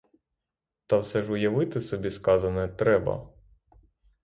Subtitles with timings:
[0.87, 3.29] Та все ж уявити собі сказане треба.